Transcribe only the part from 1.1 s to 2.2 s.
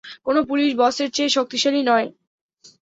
চেয়ে শক্তিশালী নয়।